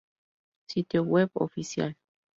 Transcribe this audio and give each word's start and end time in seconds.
Sitio 0.67 1.03
web 1.03 1.29
oficial. 1.35 1.93